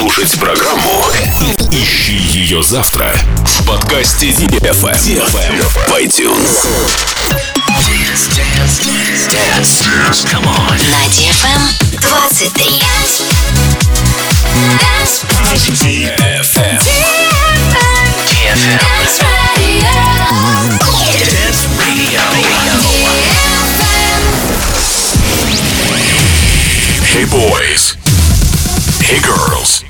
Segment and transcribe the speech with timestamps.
[0.00, 1.04] слушать программу,
[1.70, 3.14] ищи ее завтра
[3.44, 6.64] в подкасте DFM в iTunes.
[10.88, 11.62] На DFM
[12.00, 12.82] 23.
[15.74, 16.80] DFM.
[18.56, 19.04] Dance
[19.50, 19.76] Radio.
[21.28, 22.22] Dance Radio.
[27.12, 27.96] Hey boys.
[29.02, 29.89] Hey girls.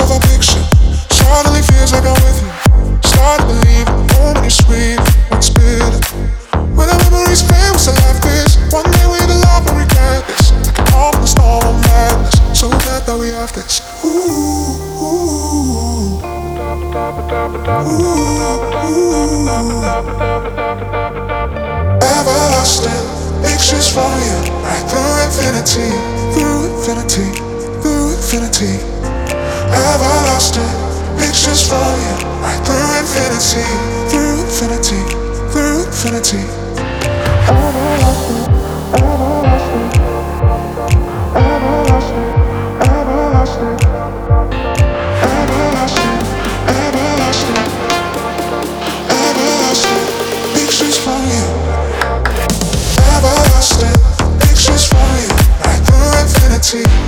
[0.00, 0.61] of a picture
[31.72, 32.14] saw you
[32.68, 33.64] through infinity,
[34.10, 35.00] through infinity,
[35.52, 36.42] through infinity.
[37.48, 38.44] Everlasting,
[42.84, 43.78] everlasting,
[45.30, 46.18] everlasting,
[46.76, 47.64] everlasting,
[49.16, 50.04] everlasting.
[50.54, 51.44] Pictures from you.
[53.14, 53.96] Everlasting,
[54.44, 55.30] pictures from you,
[55.86, 57.01] through infinity.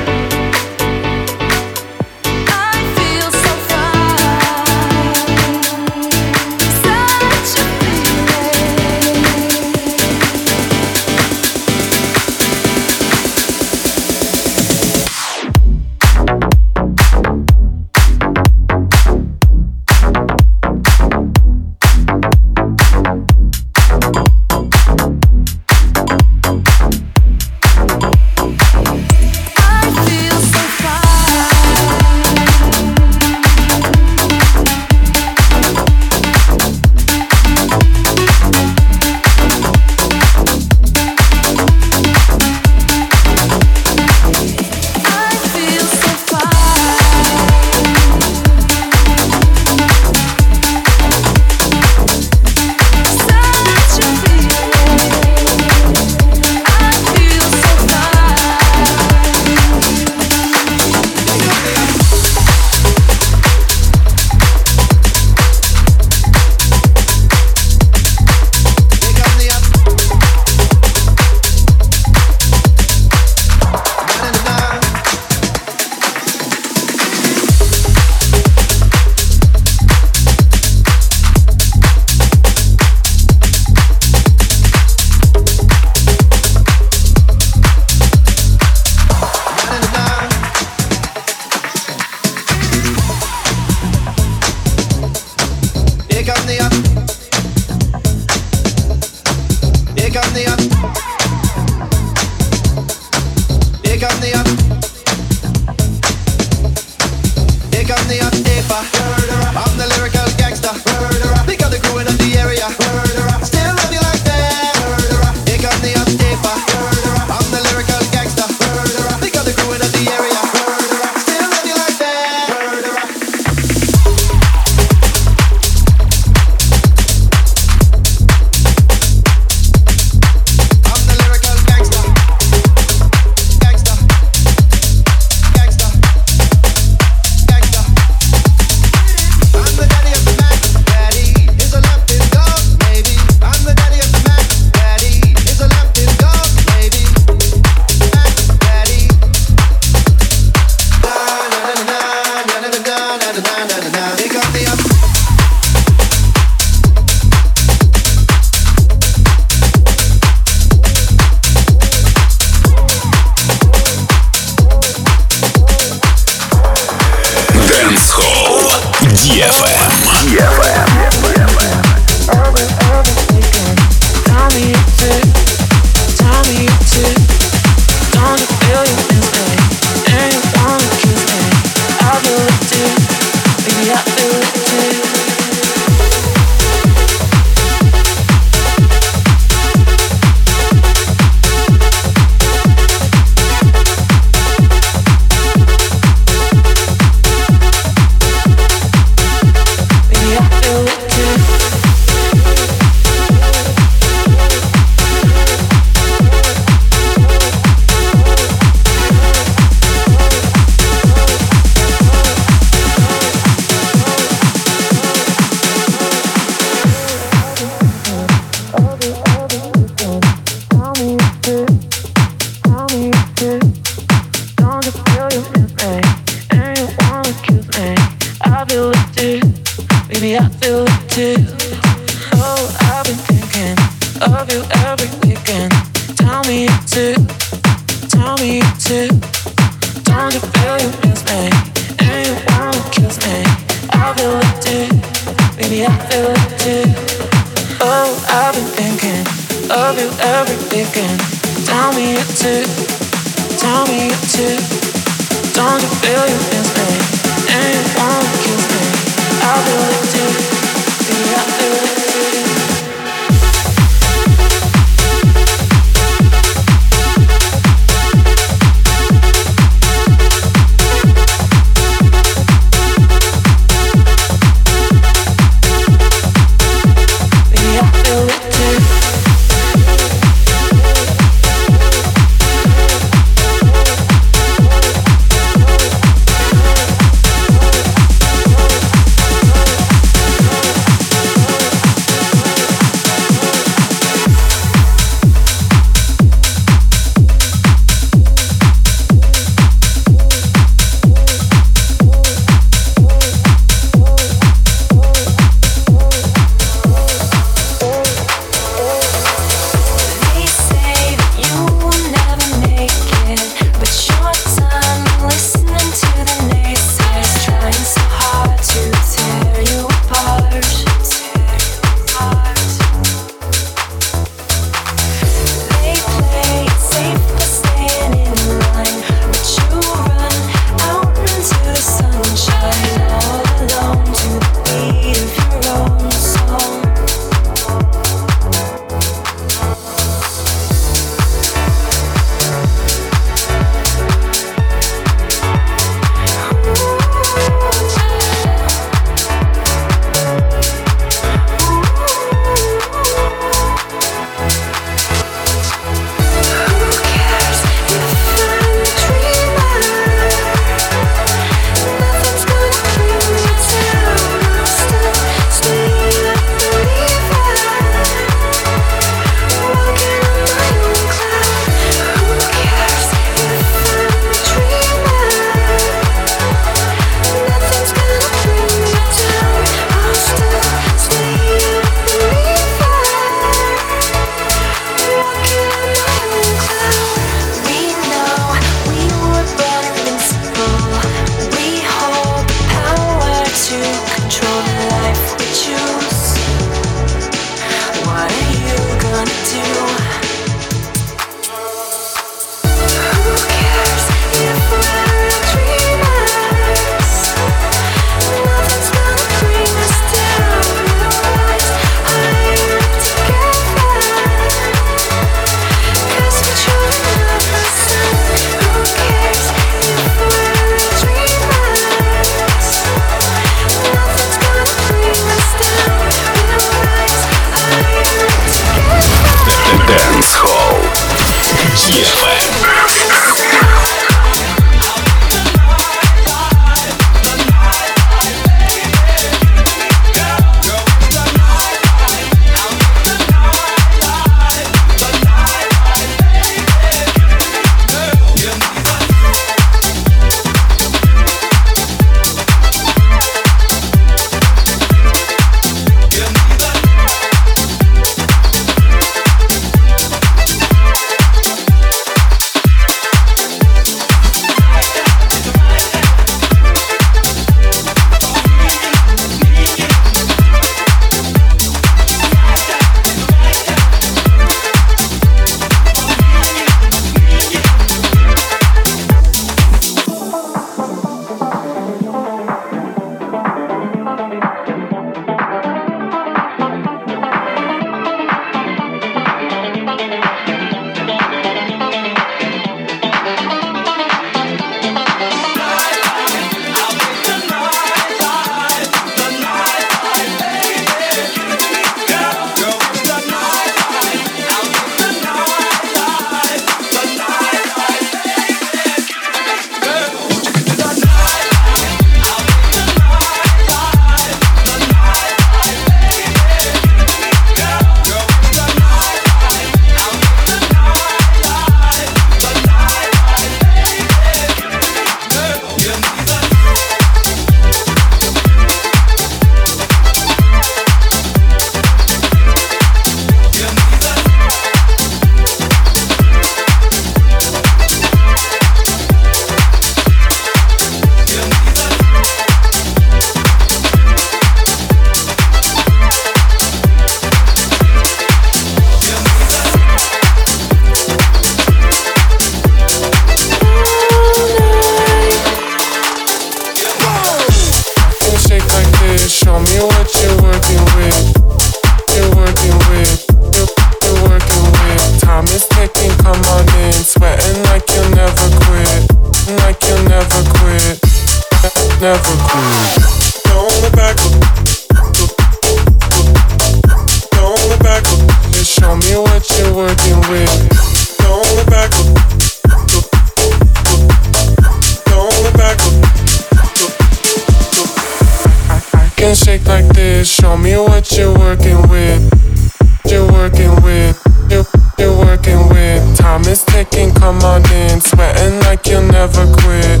[597.98, 600.00] been sweating like you'll never quit,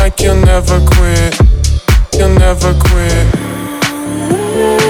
[0.00, 1.38] like you'll never quit,
[2.14, 4.87] you'll never quit.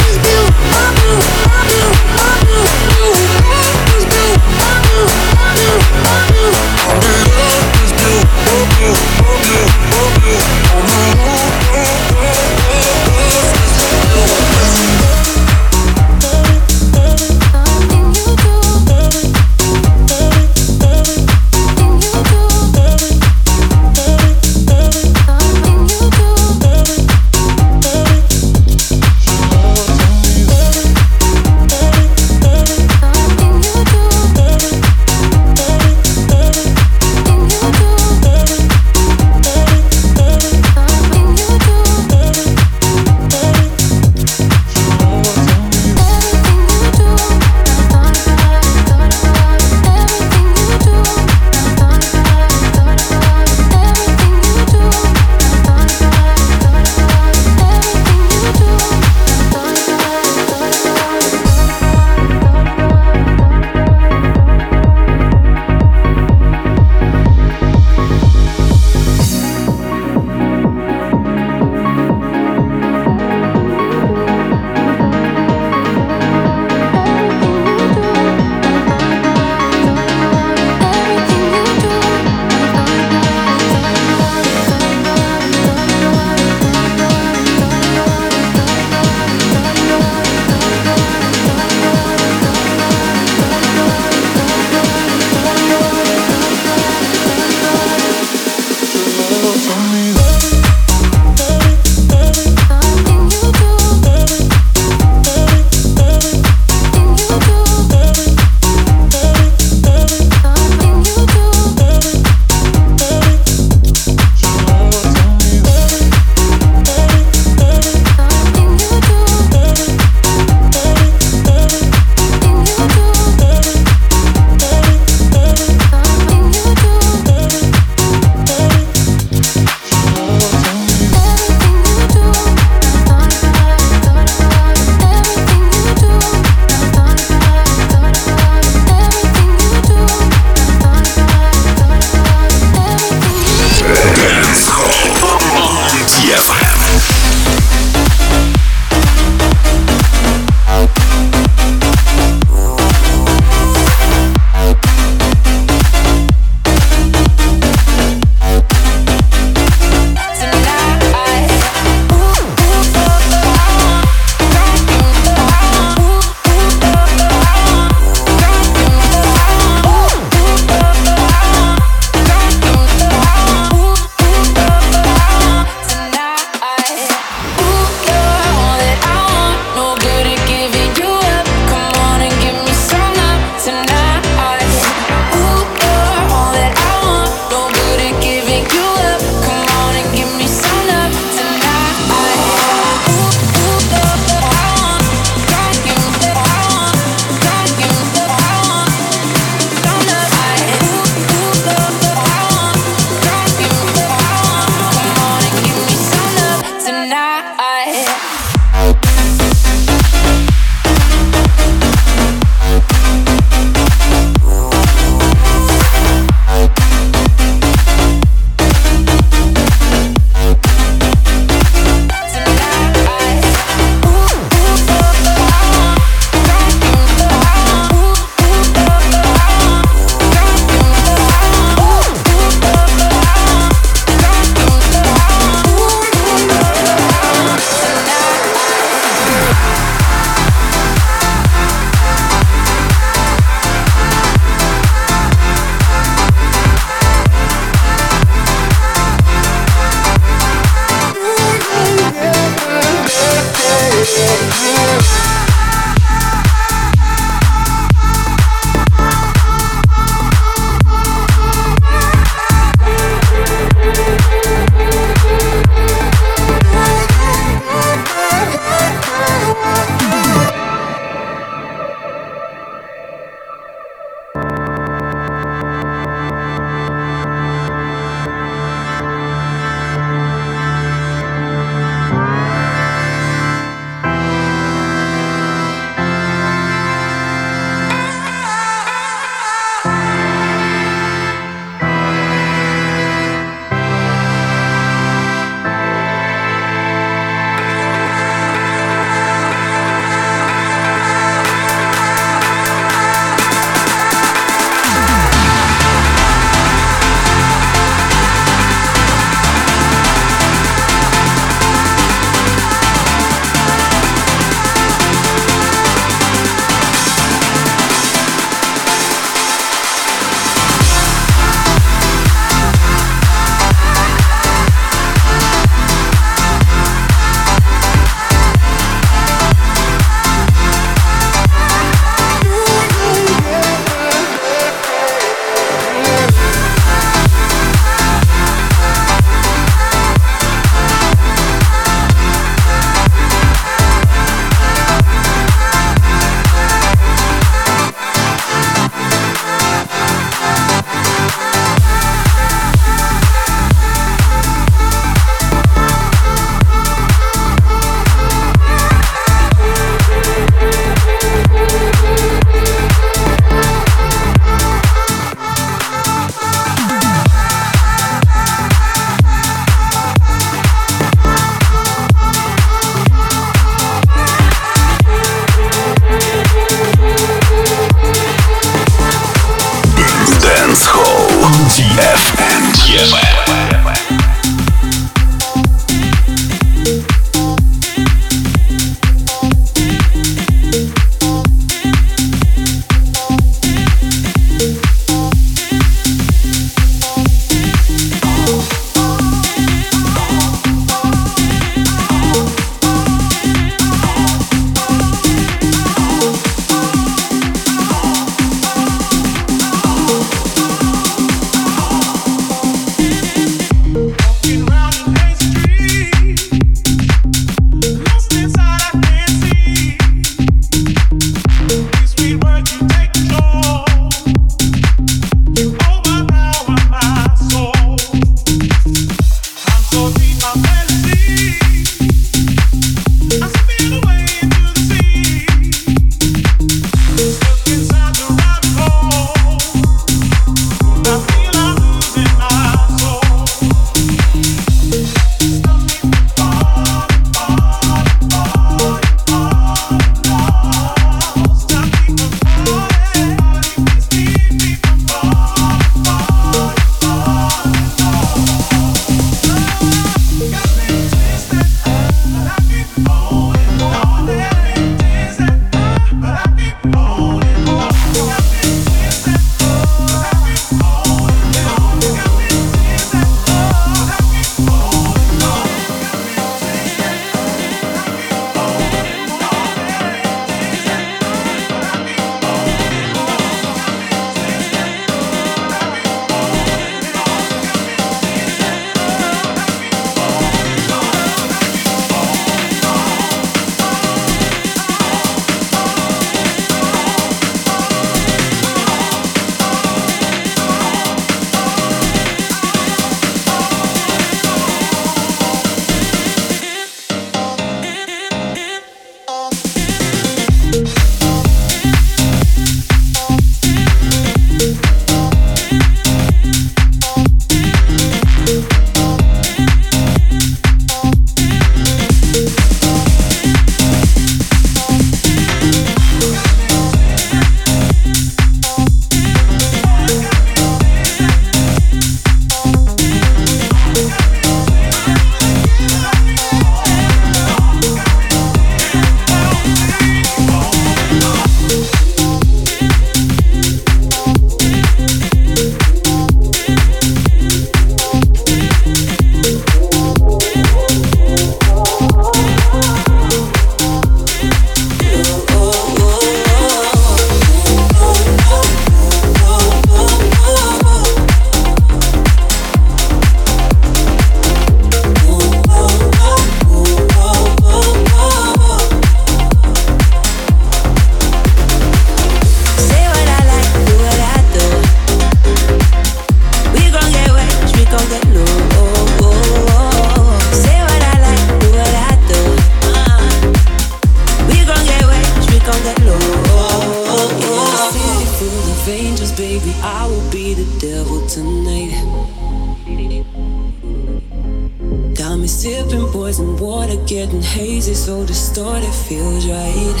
[598.16, 600.00] so distorted, feels right.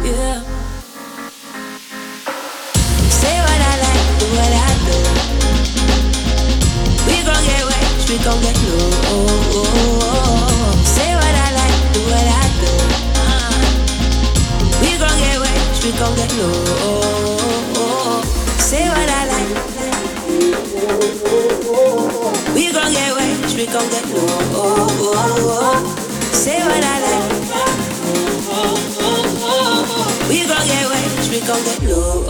[0.00, 0.40] Yeah.
[3.20, 4.98] Say what I like, do what I do.
[7.08, 8.88] We gon' get rich, we gon' get low.
[9.12, 9.68] Oh, oh,
[10.02, 10.72] oh.
[10.96, 12.72] Say what I like, do what I do.
[13.20, 13.52] Uh-huh.
[14.80, 16.52] We gon' get rich, we gon' get low.
[18.68, 19.52] Say what I like.
[22.54, 24.72] We gon' get rich, we gon' get low.
[26.32, 27.41] Say what I like
[31.46, 32.22] gon' get low.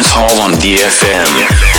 [0.00, 1.69] Dance Hall on DFM.